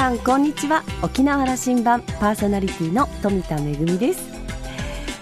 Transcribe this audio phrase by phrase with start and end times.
[0.00, 0.82] さんこんにちは。
[1.02, 4.30] 沖縄羅針盤パーソナリティの富田恵です。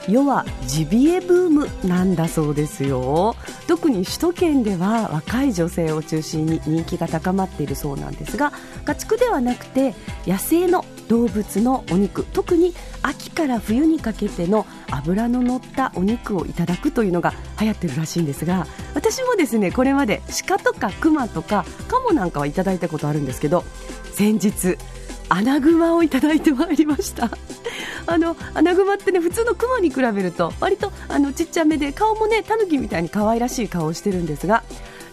[0.06, 3.34] 世はジビエブームなんだそうですよ。
[3.66, 8.52] 特に首都圏では若い女性を中心に人気が高まっているそうなんですが
[8.84, 9.96] 家畜ではなくて
[10.28, 12.24] 野生の動物のお肉。
[12.32, 23.64] 特に秋から冬にかけての脂の乗ったお肉をいただくというのが流行ってるらしいんですが私もですねこれまで鹿とか熊とかカモなんかはいただいたことあるんですけど
[24.12, 24.76] 先日
[25.28, 27.30] アナグマをいただいてまいりました。
[28.06, 34.62] あのアナグマってね普通のクマに比べると割とあのちっちゃめで顔もねタヌキみたいに可愛らしい顔をしてるんですが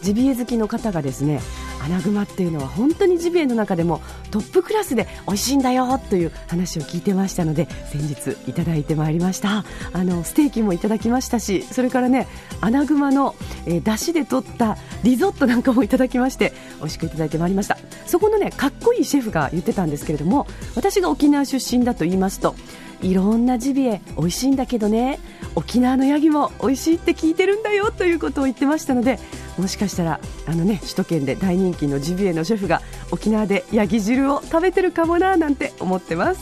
[0.02, 1.42] ジビエ好きの方がですね
[1.86, 9.64] アナグマっていうのは本当にジビエの中でもトップクラスで美味しいんだよという話を聞いてましたので先日いただいてまいりました。
[9.94, 12.28] あのステーキもいただきましたしそれからね
[12.60, 13.36] アナグマの、
[13.68, 17.78] えー、出汁で取ったリゾットなんかもいただきまして美味しくいただいてまいりました。
[18.08, 22.56] そこのねかっこいいシェフが言ってたんですけれども私が沖縄出身だと言いますと
[23.02, 25.20] いろんなジビエ美味しいんだけどね
[25.56, 29.20] 沖縄のヤギも美味しいって聞いてるんだよということを言ってましたので
[29.58, 36.42] もしかしたらあの、ね、首都圏で大人気のジビエのシェフが沖縄でヤギ汁を食べてるかもななんて思ってます。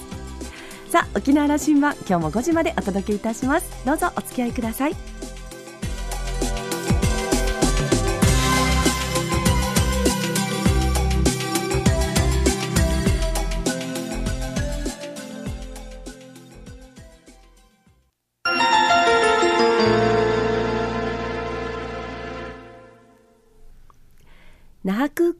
[0.89, 3.85] さあ沖縄羅針盤今日も5時までお届けいたします。
[3.85, 5.12] どうぞお付き合いください。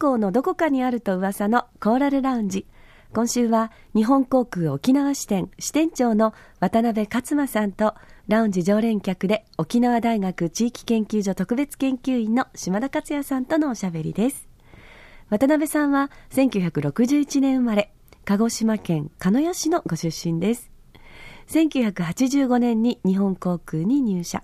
[0.04, 2.68] 港のどこかにあると噂のコーラルラウンジ。
[3.14, 7.95] 今週は日本航空沖縄支店支店長の渡辺勝馬さんと
[8.28, 14.50] ラウンジ常連客で沖縄大学地域研究所特別研究員の島田克也さんとのおしゃべりです。
[15.30, 17.94] 渡辺さんは1961年生まれ、
[18.26, 20.70] 鹿児島県鹿屋市のご出身です。
[21.48, 24.44] 1985年に日本航空に入社。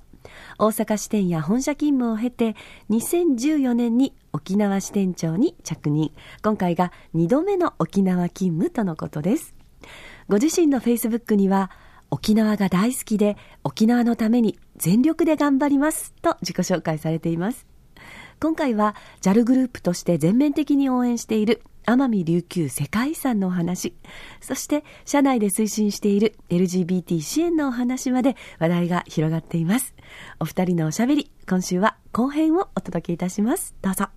[0.57, 2.55] 大阪支店や本社勤務を経て
[2.89, 6.11] 2014年に沖縄支店長に着任。
[6.43, 9.55] 今回が2度目の沖縄勤務とのことです。
[10.27, 11.71] ご自身のフェイスブックには
[12.11, 17.67] 沖縄が大好きで沖縄のために全力で頑張りますと自己紹介されています。
[18.39, 23.95] 今回は JAL グループとして全面的に応援している奄美琉球世界遺産のお話、
[24.41, 29.95] そして社内で推進している LGBT 支援のお話まで話題が広がっています。
[30.39, 33.73] お二人のおしゃべり、今週は後編をお届けいたします。
[33.81, 34.07] どうぞ。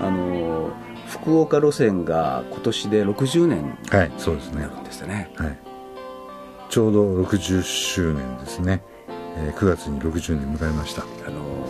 [0.00, 0.72] あの
[1.08, 5.71] 福岡路線が今年で60年はいそうですねですね、はい
[6.72, 8.82] ちょうど60周年ですね、
[9.36, 11.02] えー、9月に60年迎えました。
[11.02, 11.68] あの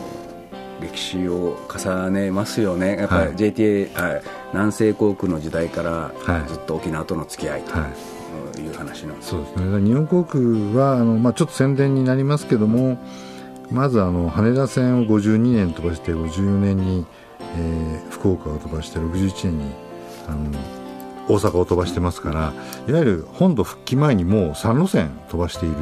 [0.81, 2.99] 歴史を重ねますよね。
[2.99, 6.13] やっぱり JTA、はい、南西航空の時代から
[6.47, 9.85] ずっと沖縄との付き合いと、い、う話なんです、そうですね。
[9.85, 10.45] 日本航空
[10.81, 12.97] はあの、まあ、ちょっと宣伝になりますけども
[13.73, 17.05] まずあの羽田線を52年飛ばして54年に、
[17.57, 19.65] えー、福岡を飛ばして61年に
[20.29, 20.82] あの
[21.29, 22.53] 大阪を飛ばしてますから
[22.89, 25.77] いわゆる本土復帰前にもう3路線飛ばしている。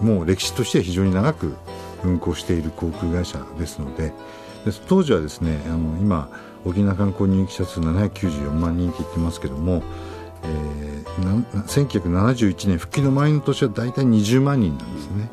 [0.00, 1.54] もう歴史として非常に長く
[2.04, 4.12] 運航している航空会社ですので。
[4.64, 6.28] で当時はですねあの今
[6.64, 9.82] 沖縄観光人気者数794万人って言ってますけども、
[10.44, 15.28] えー、1971年復帰の前の年は大体20万人なんですね。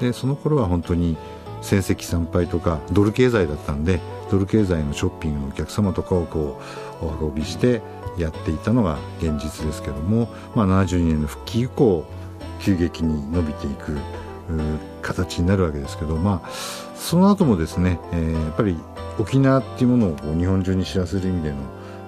[0.00, 1.16] でその頃は本当に
[1.62, 4.00] 戦績参拝とかドル経済だったんで
[4.30, 6.60] ドル経済のショッピングのお客様とかをこ
[7.00, 7.80] うお運びして
[8.18, 12.04] やっていたのが現実ですけども、まあ、72年の復帰以降
[12.60, 13.98] 急激に伸びていく
[15.02, 16.50] 形になるわけですけど、まあ、
[16.94, 18.76] その後もですね、えー、やっぱり
[19.18, 21.56] 沖縄っていうものを日本中に知らせる意味での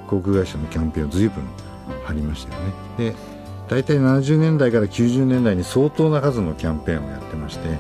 [0.09, 1.45] 航空会社のキャンペーンを随分
[2.07, 2.73] ありましたよね。
[3.13, 3.15] で
[3.69, 7.79] 大体70年代から90年代に相当な数のキャンペーンをやってまして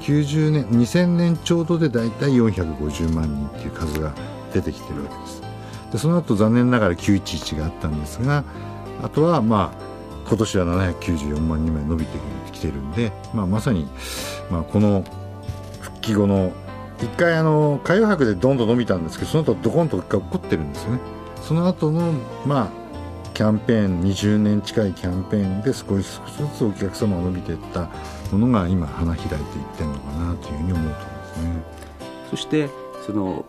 [0.00, 4.12] 90年2000年ちょうどで大体450万人っていう数が
[4.52, 5.41] 出てきてるわけです
[5.92, 8.44] でその後残念ながら911があったんですが
[9.02, 9.82] あとはまあ
[10.28, 12.18] 今年は794万人まで伸びて
[12.52, 13.86] きてるんで、まあ、まさに、
[14.50, 15.04] まあ、この
[15.80, 16.52] 復帰後の
[16.98, 21.00] 一回あの海洋博でどんどん伸びたんですけどその後ドコンと一回起こってるんですよね。
[21.42, 22.12] その後の
[22.46, 22.82] まあ
[23.34, 27.88] キャンペーン20年近いキャンペーンで少しずつお客様が伸びていった
[28.30, 29.40] ものが今花開いていっ
[29.76, 31.04] てるのかなというふうに思うとで
[31.34, 31.50] すね。
[32.30, 32.70] そして
[33.04, 33.44] その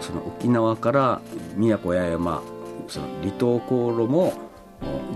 [0.00, 1.20] その沖縄から
[1.54, 2.42] 宮古八重山
[2.88, 4.34] その離島航路も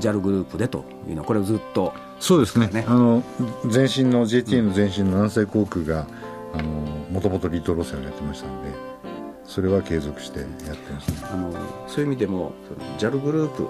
[0.00, 2.84] JAL グループでというのはこれをずっとそうですね。
[2.86, 3.22] あの
[3.64, 6.06] 前身の JTA の前身の南西航空が
[7.10, 8.70] もともと離島路線をやってましたので
[9.44, 11.52] それは継続してやってます、ね、あの
[11.88, 12.52] そういう意味でも
[12.98, 13.68] JAL グループ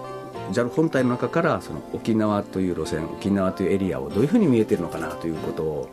[0.52, 5.88] JAL 本体の中からその沖縄という路線沖縄というエリアをどういうふうに見えてるのかなということを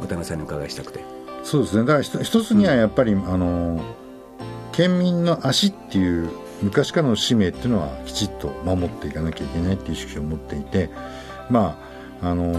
[0.00, 1.00] 渡辺さんに伺いしたくて、
[1.44, 1.84] そうですね。
[1.84, 3.80] だから一つにはやっぱり、うん、あの
[4.72, 6.30] 県民の足っていう
[6.62, 10.90] 昔からの使命っていうのはきちっと守っていかなきゃいけないっていう意識を持っていて
[11.50, 11.78] ま
[12.20, 12.54] ああの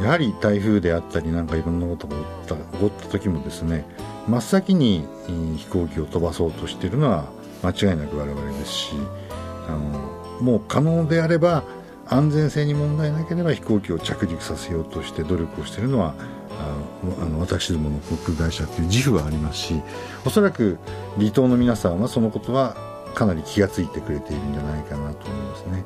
[0.00, 3.84] ー、やはり台風であったりなんかいろんなことが起こった時もですね
[4.26, 5.06] 真っ先に
[5.56, 7.26] 飛行機を飛ばそうとしてるのは
[7.62, 8.92] 間違いなく我々ですし
[9.68, 11.62] あのもう可能であれば
[12.08, 16.14] 安全性に問題なければ飛行機を着陸させようとして努力をしているのは
[16.58, 19.82] あの私どもの航空会社という自負はありますし
[20.24, 20.78] おそらく
[21.16, 22.76] 離島の皆さんはそのことは
[23.14, 25.84] かなり気が付いてくれているんじゃないかなと思いますね。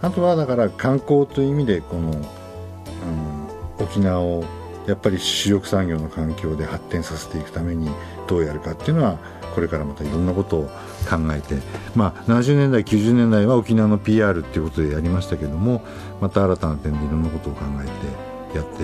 [0.00, 4.44] あとはだから観光という意味でこの、うん、沖縄を
[4.86, 7.90] やっぱり主力産業の環境で発展させていくために
[8.26, 9.18] どうやるかっていうのは
[9.54, 10.64] これからまたいろんなことを
[11.08, 11.56] 考えて、
[11.94, 15.84] まあ、70年代、90年代は沖縄の PR っていうことでやりましたけども
[16.20, 18.82] また新たな点でいろんなことを考えてやって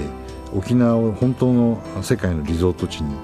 [0.55, 3.15] 沖縄を本当の世界のリゾート地に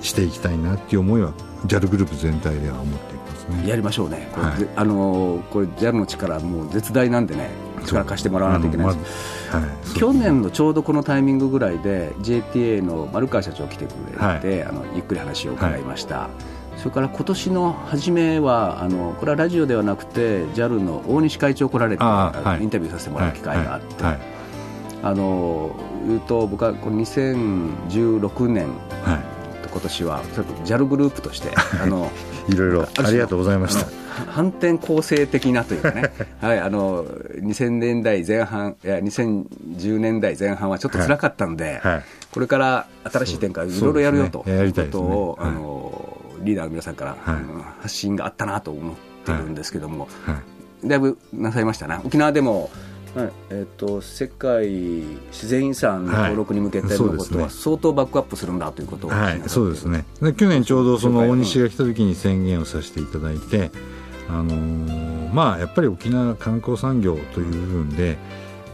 [0.00, 1.32] していきたいなっていう思いは
[1.66, 3.68] JAL グループ全体では思っていますね。
[3.68, 7.50] やりましょうね、はい、あのこれ JAL の力もう絶大なんでね
[7.86, 16.28] 力貸してもらわないといけないです、まはい、去年のちょうどこのタイミングぐらいで JTA の丸川社長来てくれて、はい、あのゆっくり話を伺いました、
[16.76, 22.06] それから今年の初めはあのこれはラジオではなくて JAL の大西会長来られて、イ
[22.66, 24.04] ンタビューさせてもらう機会があって、
[25.02, 25.74] あの
[26.06, 28.68] 言うと僕はこの2016年、
[29.02, 29.38] はい、
[29.70, 30.24] 今年は
[30.64, 31.50] JAL グループとして
[31.82, 32.10] あの
[32.48, 33.86] いろいろありがとうございました。
[34.26, 36.10] 反転攻勢的なというかね、
[36.42, 41.92] はい、あの2000年代前半いや2010年代前半はちょっと辛かったので、はい。
[41.94, 42.02] はい、
[42.32, 47.16] これから新しい展開いろいろやるよということを、ね、あのリーダーの皆さんから、
[47.80, 48.94] 発信があったなと思っ
[49.24, 50.08] てるんですけども、
[50.84, 52.70] だいぶなさいましたね沖縄でも
[53.18, 53.32] はい。
[53.50, 60.04] えーと、世界自然遺産の登録に向けてのことは相当バックアップするんだということを、はい、そうですね。
[60.22, 63.70] で去年ちょうどその大西が来た時に宣言をさせていただいて、
[64.28, 68.18] あのー、まあ、やっぱり沖縄観光産業という部分で、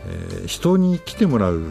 [0.07, 1.63] えー、人に来てもらう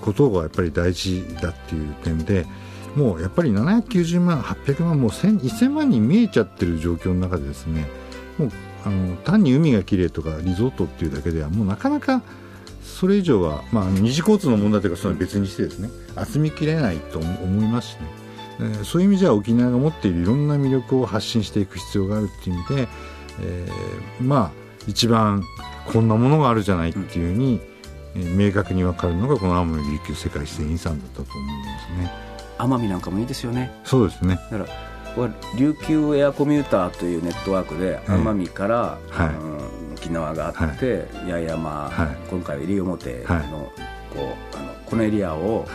[0.00, 2.46] ことがやっぱり大事だっていう点で
[2.94, 7.86] もうやっぱり790万、800万もう1000万人見えちゃってる状況の中でですね
[8.38, 8.52] もう
[8.84, 12.22] あの単に海がきれいとかリゾートっていうだけではもうなかなか
[12.82, 15.88] それ以上は、まあ、二次交通の問題というかそれは別にしてですね
[16.30, 18.00] 集みきれないと思いますしね、
[18.60, 22.88] えー、そういう意味じゃ沖縄が持っているいろんな魅力を発信していく必要があるっていう意味で、
[23.40, 24.50] えー、まあ
[24.86, 25.42] 一番
[25.86, 27.60] こんなものがあるじゃないっていうふうに、
[28.14, 32.24] えー、明確に分かるのがこの奄美琉球世界自然遺産だったと思いますね。
[32.58, 33.72] 奄美なんかもいいですよね。
[33.84, 34.36] そうですね。
[34.50, 34.68] だからは
[35.56, 43.72] 琉球エアコミューターというネットワークで奄美から、はい、うん、沖縄があって、はい、八重山、はい、今回は西表の,、
[44.12, 45.66] こうあのこのエリアを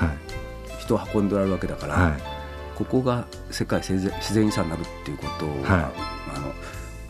[0.80, 2.18] 人を運んでおられるわけだから、
[2.76, 5.92] ここが世界自然遺産になるっていうことは、
[6.36, 6.54] あの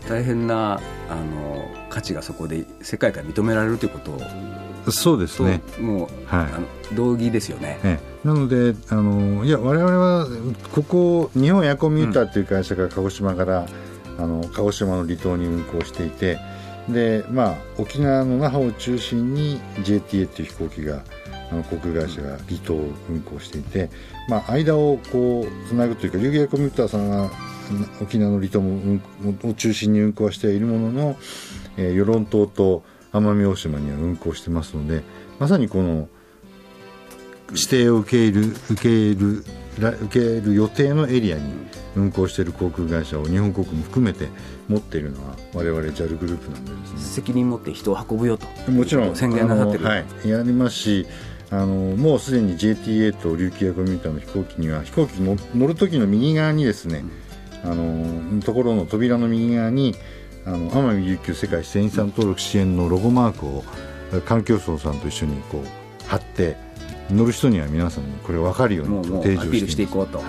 [0.10, 5.62] 大変なあの価値がそこで世界から認められるということをそうですね。
[5.80, 10.26] もう、はい、あの同義ですよね、ええ、なのであのいや我々は
[10.74, 13.68] ここ日本エアコンミューターという会社が鹿児島から、
[14.18, 16.40] うん、あの鹿児島の離島に運航していて
[16.88, 21.04] で、まあ、沖縄の那覇を中心に JTA という飛行機が
[21.52, 23.92] あの航空会社が離島を運航していて、
[24.28, 27.30] まあ、間をこうつなぐというか琉球エアコンミューターさんは
[28.02, 29.00] 沖縄の離島も
[29.44, 31.18] を中心に運航しているものの、
[31.78, 35.04] えー、与論島と奄美大島には運航してますので
[35.40, 36.08] まさにこの
[37.52, 39.46] 指定を受け入る受け入る
[39.80, 41.54] 受ける予定のエリアに
[41.96, 44.28] 運航している航空会社を日本航空も含めて
[44.68, 47.00] 持っているのは我々 JAL グループなんでですね。
[47.00, 48.46] 責任持って人を運ぶよと。
[48.72, 49.16] もちろん。
[49.16, 51.08] 宣言なさってる、はい、やりますし
[51.52, 57.04] あのもうすでに JTA と琉球エアコミューターの飛行機には飛行機の乗る時の右側にですね、
[57.64, 59.96] あのところの扉の右側に
[60.46, 63.64] あの奄美琉球世界自然遺産登録支援のロゴマークを
[64.26, 66.58] 環境省さんと一緒にこう貼って
[67.12, 70.26] 乗る人には皆さんにこれ分かるように提示してしていこうと、はい、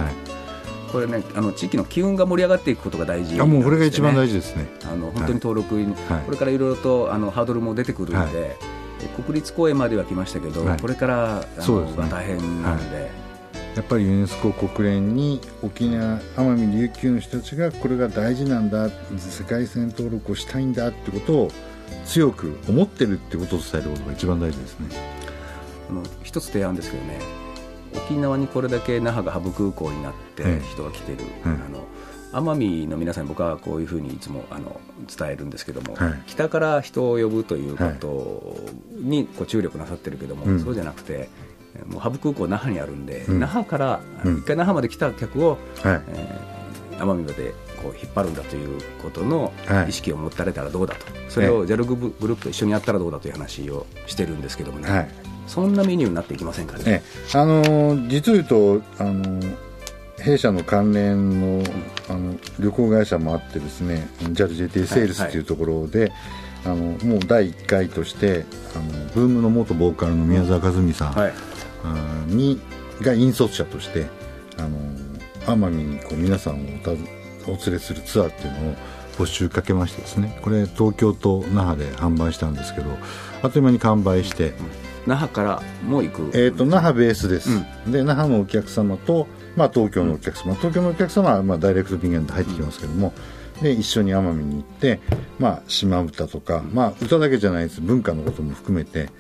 [0.93, 4.67] これねあの地域の機運が盛り上がっていくことが大事、ね、あもうこれが一番大事ですね。
[4.85, 8.33] あの本当に登録、はい、これからいろいろとあのハードルも出てくるんで、はい、
[9.23, 13.11] 国立公園までは来ましたけど、これからあの、ね、大変なので、
[13.77, 21.51] やっぱりユネスコ国連に沖縄奄美琉球の人たちがこれが大事なんだ世界線登録をしたいんだってことを
[22.05, 24.89] 強く思ってるってことを伝えることが一番大事ですね。
[25.89, 27.19] あの一つ提案ですけどね
[27.95, 31.85] 沖縄にこれだけ那覇がハブ空港になって人が来てる、あの
[32.33, 34.81] 奄美の皆さんに僕はこういうふうにいつもあの
[35.17, 38.57] 伝えるんですけども、はい、北から人を呼ぶということ
[38.95, 41.29] にこう注力なさってるけども、はい、そうじゃなくて、
[41.87, 49.53] もうハブ空港那覇にあるんで、うん、那覇から一回那覇まで来た客を、はい、えー、奄美までこう引っ張るんだということの
[49.89, 51.95] 意識を持たれたらどうだと、それを JAL グ
[52.27, 55.09] ループと一緒にやったらどうだという話をしてるんですけどもね、
[55.47, 57.03] そんなメニューになっていきませんかね。
[57.35, 59.41] あの実を言うとあの
[60.21, 61.65] 弊社の関連の
[62.09, 66.19] あの旅行会社もあってですね JALJT セールスというところで、はいはい、
[66.67, 71.33] あのもう第1回としてあのブームの元ボーカルの宮沢和美さん、はい、
[72.27, 72.61] に
[73.01, 74.07] が引率者として
[74.59, 74.79] あの
[75.47, 78.75] 奄美にこう皆さんをお連れするツアーっていうのを
[79.19, 80.39] 募集かけましてですね。
[80.43, 82.91] これ東京と那覇で販売したんですけど
[83.43, 84.55] あっという間に完売して、
[85.07, 87.51] 那覇からも行く、えーと、那覇ベースです、
[87.87, 93.13] うん、で那覇のお客様とまあ、東京のお客様、東京のお客様はまあダイレクト便で入ってきますけども、
[93.61, 95.01] で一緒に奄美に行って、
[95.39, 97.81] まあ、島唄とか、まあ、歌だけじゃないです。
[97.81, 99.11] 文化のことも含めて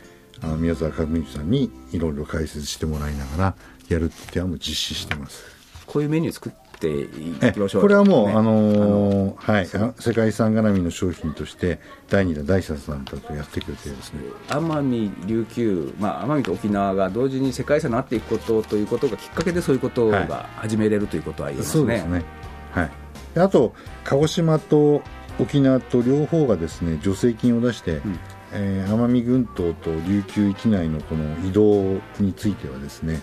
[0.42, 3.54] あの宮沢和道さんにいろいろ解説してもらいながら
[3.88, 5.44] やるっていうのも実施してます。
[5.86, 14.20] こういうメニュー作っていきましょう、これはもう、ね、あのー、はい、世界遺産絡みの商品として第2弾第3弾だとやっていく予定ですね。
[14.48, 21.80] 奄美琉球、まあ、奄美と沖縄が同時に世界遺産になっていくことということがきっかけでそういうことが始めれる、はい、ということは言えますね。
[21.80, 22.24] そうですね。
[22.70, 22.90] はい。
[23.36, 25.02] あと鹿児島と
[25.40, 28.18] 沖縄と両方がですね助成金を出して、うん、
[28.52, 33.20] えー、奄美群島と琉球域内のこの移動についてはですね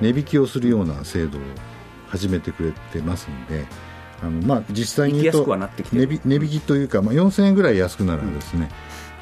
[0.00, 1.40] 値引きをするような制度を
[2.08, 3.66] 始めてくれてますので
[4.22, 8.70] あの、まあ、実際に言うと値引きというか、まあ、4000円ぐらい安くなるんですね、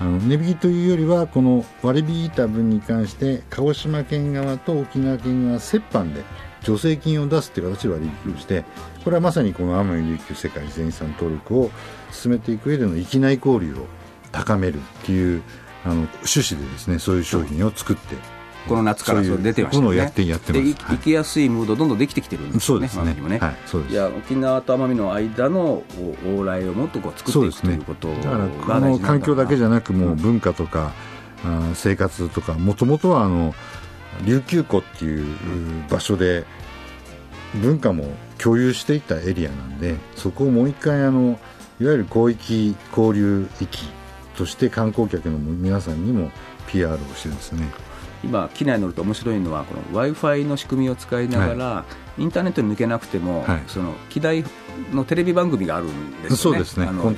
[0.01, 6.23] うん、あの値引きというよりはこの割り引いた分に関して鹿児島県側と沖縄県側折半で
[6.63, 8.65] 助成金を出すという形で割引をして
[9.05, 11.71] これはまさにこの奄美琉球世界全遺産登録を
[12.11, 13.87] 進めていく上での域内交流を
[14.37, 15.43] 高めるっていう
[15.85, 18.17] あの趣旨でですねそういう商品を作って
[18.69, 19.97] この夏からそう出てましたね。
[19.97, 20.93] やってやってます。
[20.93, 22.89] 行きやすいムードどんどんできてきてるんですよね。
[22.89, 23.29] そうですね。
[23.29, 23.93] ねはい、そうです。
[23.93, 25.83] いや沖縄と奄美の間の
[26.25, 30.93] 往来をもっとこう作っていくということだからこの環境だけじゃなくもう文化とか、
[31.45, 33.55] うん、生活とかもともとはあの
[34.25, 35.37] 琉球湖っていう
[35.89, 36.45] 場所で
[37.55, 41.39] 文化も共有していたエリアなんでそこをもう一回あの
[41.81, 43.87] いわゆる広域交流域
[44.37, 46.31] として観光客の皆さんにも
[46.69, 47.69] PR をしてですね。
[48.25, 51.85] 今、機内に乗ると面白いのは、w i f i の仕組みを使いながら、は
[52.19, 54.45] い、インターネットに抜けなくても、はい、その機台
[54.93, 56.87] のテレビ番組があるんですよね、そうですね。
[56.87, 57.15] コン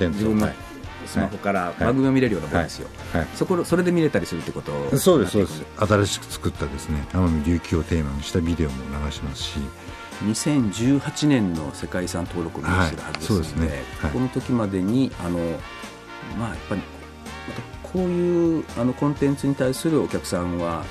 [1.08, 7.06] スマホから番組を見れるようなものですよ、はい、そこそれで見れたりするってことそうです、そうです、新しく作ったですね。
[7.12, 9.58] 奄美琉球をテーマにしたビデオも流しますし。
[10.24, 13.76] 2018年の世界遺産登録をしてるはずですので、はい。
[13.76, 15.38] でね、この時までにあの、
[16.38, 16.82] まあ、やっぱり
[17.82, 20.84] こういうあのコンテンツに対するお客さんは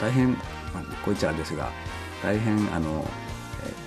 [0.00, 0.36] 大変、ま
[0.76, 1.70] あ、こう言っちゃうんですが
[2.22, 3.04] 大変あの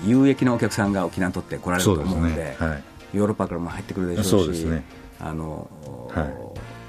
[0.05, 2.55] 有益なお客さんが沖縄にとって来られると思うので、ね。
[2.59, 2.83] はい、
[3.13, 4.83] ヨーロッパからも入ってくるでしょうし、ね、
[5.19, 5.69] あの、
[6.13, 6.33] はい、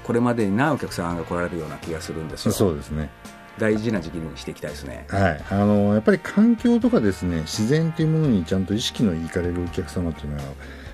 [0.03, 2.51] これまでにないお客さんが来られるような気がするんですよ。
[2.51, 3.09] そうですね。
[3.57, 10.43] 大事な時期にしていきたいですね、はい、あのやっぱり環境とかですね自然というものにちゃんと意識のいかれるお客様というのは、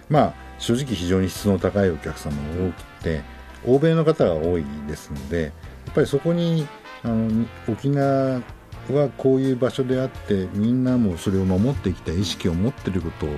[0.10, 3.22] まあ、正直非常に質の高いお客様が多くて
[3.67, 5.43] 欧米の方が多いですので
[5.86, 6.67] やっぱりそこに
[7.03, 8.41] あの沖縄
[8.89, 13.29] はこういう場所であってみんなもそれを守ってきた意識を持っていることを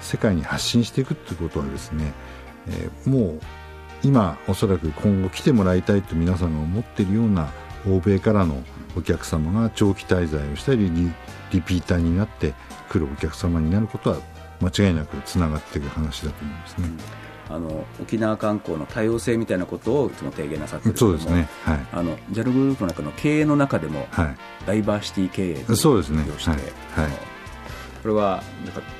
[0.00, 2.12] 世界に発信していくということはですね、
[2.68, 3.40] えー、もう
[4.02, 7.50] 今おそらく今後来てもらいたいと皆さんが思っているような
[7.88, 8.62] 欧米からの
[8.96, 11.12] お客様が長期滞在をしたりリ
[11.52, 12.54] リピーターになって
[12.90, 14.16] 来るお客様になることは
[14.60, 17.19] 間違いなくつながっていく話だと思いますね。
[17.50, 26.60] うんあの沖縄観光の多様性みたいなことをいつも提言なさってるそうですね、はい、あの JAL グループの中の経営の中でも、はい、ダイバーシティ経営というそうですね、して、はい、
[28.02, 28.42] これは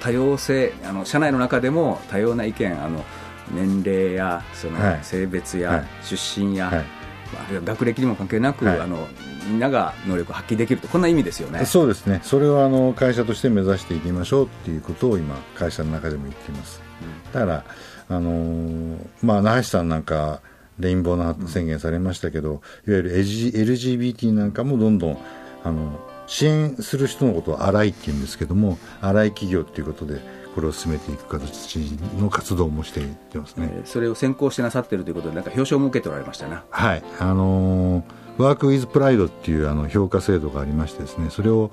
[0.00, 3.04] 多様性あの社内の中でも多様な意見あの
[3.52, 9.08] 年齢やその性別や出身や、あるいは学歴にも関係なく、あの
[9.48, 10.86] みんなが能力を発揮できると。
[10.86, 11.64] こんな意味ですよね。
[11.64, 12.20] そうですね。
[12.22, 17.64] それをあの会社として目指していきましょうっていうことを今会社の中でも言っています、うん、だから
[18.10, 20.40] あのー、まあ、那覇市さんなんか、
[20.78, 25.18] レインボーの宣言されましたけど、いわゆる LGBT なんかもどんどん、
[25.64, 25.98] あの、
[26.30, 30.20] 支援する人のことを荒いっていうんですけども荒い企業っていうことで
[30.54, 31.76] これを進めていく形
[32.20, 36.64] の活動もしていってますね、えー、それを先行してなさっているということでなんか表彰も受けておられましたな。
[36.70, 37.02] はい。
[37.18, 41.72] あのー、ワーク・ウィズ・プライドっていうあの評価制度がありましてですねそれを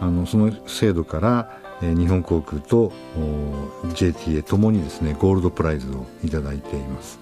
[0.00, 2.92] あのその制度からえー、日本航空と
[3.88, 7.18] JTA ともにですねゴールドプライズをいただいています。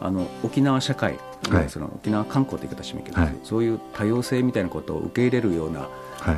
[0.00, 1.16] あの沖縄社会、
[1.48, 5.88] はい、その沖縄観光という言い方しますけど、はい、そういう多様性みたいなことを受け入れるような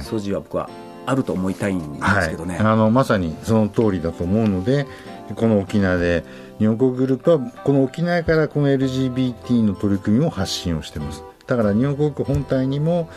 [0.02, 0.68] 素地は僕は
[1.06, 4.86] あると思いたいんですけどね、はい、あのまさにその通りだと思うので
[5.34, 6.24] この沖縄で
[6.58, 11.24] 日本航空グループはこの沖縄からこの LGBT の取り組みを発信をしています。
[11.46, 13.08] だから日本航空本体にも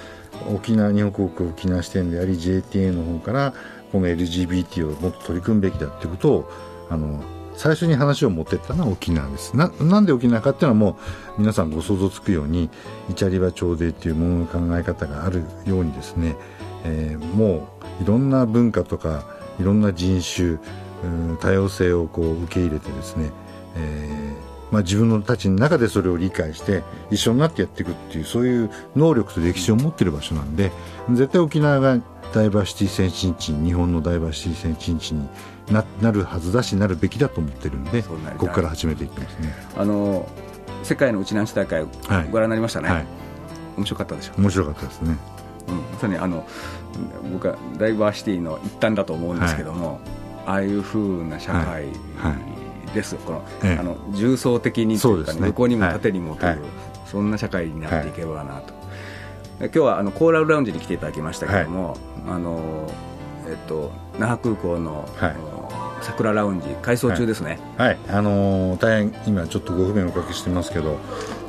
[0.53, 3.53] 沖縄日本航空沖縄支店であり JTA の方から
[3.97, 6.51] この LGBT をもっと取り組むべきだっていうことを
[6.89, 7.23] あの
[7.55, 9.57] 最初に話を持ってったのは沖縄です。
[9.57, 10.99] ななんで沖縄かっていうのはも
[11.37, 12.69] う皆さんご想像つくように
[13.09, 16.35] イチャリバ朝礼っていうものの考え方があるようにですね、
[16.83, 17.67] えー、も
[17.99, 19.23] ういろんな文化とか
[19.59, 20.59] いろんな人種
[21.39, 23.31] 多様性をこう受け入れてですね、
[23.75, 30.71] えーまあ、自分のたちの中でそれを理解して一緒になってやっていくっていうそういう能力と歴史を持っている場所なんで
[31.09, 32.01] 絶対沖縄が
[32.33, 35.29] ダイバーシティ先進地日本のダイバーシティ先進地に
[35.71, 39.53] ななるはずだしなるべきだと思ってるんでここから始めていってますね。
[39.77, 40.29] あの
[40.83, 41.85] 世界のうちなんち大会
[42.31, 43.05] ご覧になりましたね、はい、
[43.77, 45.17] 面白かったでしょ面白かったですね、
[45.67, 46.47] うん、まさにあの
[47.33, 49.99] 僕はダイバーシティの一端だと思うんですけども、はい、
[50.45, 51.87] ああいうふうな社会
[52.93, 56.59] ですよ、この,、あの重層的にというか、ね、ね、横にも縦にもという、
[57.05, 58.73] そんな社会になっていけばなと。
[59.59, 62.87] 今日はあのコーラルラウンジに来ていただきましたけれども、はい、あの
[63.47, 65.35] えっと、那覇空港の、はい、
[66.01, 70.97] 桜ラウンジ改装中ですね、はい、はい、あのー、大変今ちょっとご不便をおかけしてますけど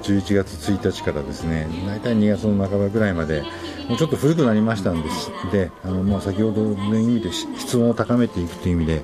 [0.03, 3.43] 11月1日からですね大体2月の半ばぐらいまで
[3.89, 5.31] もうちょっと古くなりましたんです。
[5.51, 9.03] であの、まあ、先ほどの意味で質問を高めていくという意味で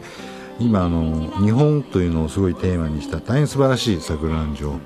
[0.59, 4.79] 今あの日本というのをすごいテーマにした大変素晴らしい桜ラウンジを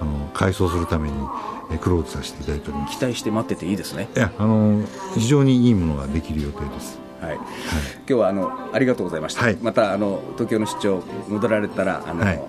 [0.00, 1.14] あの改装するために
[1.80, 2.98] クローズさせていただいております。
[2.98, 4.08] 期待して待ってていいですね。
[4.14, 4.82] いやあの
[5.14, 6.98] 非常にいいものができる予定です。
[7.20, 12.42] はい、はい、今日はあのありがとうございました、はい、またあの東京の出張戻られたらあの、はい、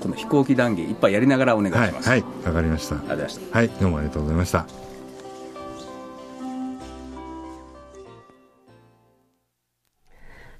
[0.00, 2.08] この飛行機談義一杯やりながらお願いします。
[2.08, 2.20] はい。
[2.20, 2.94] わ、はい、かりました。
[2.94, 3.58] ありがとうございました。
[3.58, 3.68] はい。
[3.68, 4.93] どうもありがとうございました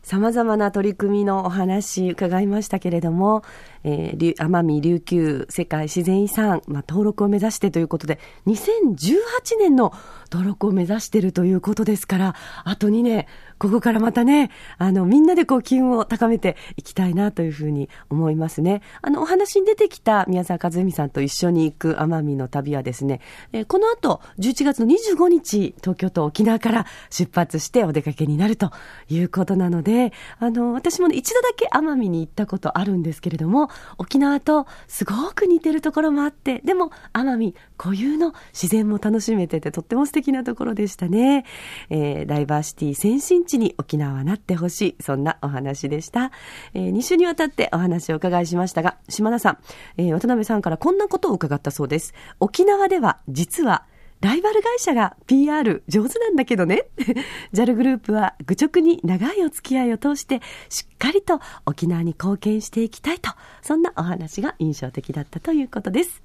[0.04, 3.42] 様々な取り組みのお話伺いましたけれども、
[3.84, 9.16] えー、奄美琉球世界自然遺産、まあ、登録を目指してということで、2018
[9.58, 9.94] 年の
[10.30, 13.26] 登録を目指しているということですから、あと2年、
[13.64, 18.82] ここからまたね、あの、みんなでこう、機運を高めていきたいなというふうに思いますね。
[19.00, 23.22] あの、お話に出てきた宮沢和美さんと一緒に行く奄美の旅はですね、
[23.52, 28.70] えー、この後、11月の25日、東京と沖縄から出発してお出かけになると
[29.08, 41.46] いうことなので、あの、私も、ね、一度だけ奄美に行ったことあるんですけれども、沖縄とすごく似てるところもあって、でも、奄美固有の自然も楽しめてて、とっても素敵なところでしたね。
[41.88, 45.02] えー、ダイバーシティ先進地に沖縄はなってほしい。
[45.02, 46.30] そんなお話でした。
[46.74, 49.58] えー、2週にわたってお話を伺いしましたが、島田さん、
[49.96, 52.14] えー、渡辺さんからこんなことを伺ったそうです。
[52.40, 53.86] 沖縄では実は
[54.24, 56.86] ライバル会社が PR 上手なんだけどね。
[57.52, 66.22] JAL グループは愚直に長いお付き合いを通してしっかりと沖縄に貢献していきたいと、そんなお話が印象的だったということです。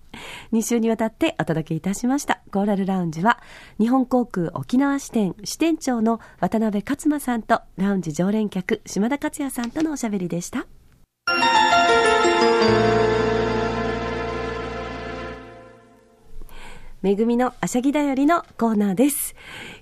[0.53, 3.39] 2週にわたってお届けいたしましたコーラルラウンジは
[3.79, 10.65] 日本航空沖縄支店支店長の渡辺勝馬さんとラウンジ常連客島田克也さんとのおしゃべりでした。
[17.01, 19.33] めぐみのあしゃぎだよりのコーナーです。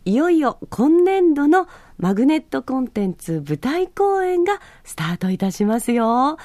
[0.05, 6.37] いよいよ今年度のマグネットコンテンツ舞台公演がスタートいたしますよ。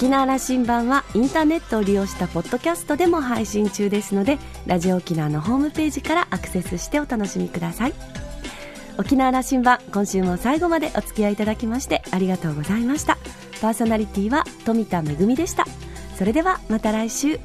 [0.00, 7.92] 沖縄羅針盤はインターネットを利用したポッドキャストでも配信中ですのでラジオ沖縄のホームページからアクセスしてお楽しみください。
[8.96, 13.18] 沖縄羅針盤今週も最後までお付き合いいただきましてありがとうございました。
[13.60, 15.04] パーソナリティは富田恵
[15.36, 15.66] でした。
[16.16, 17.38] それではまた来週。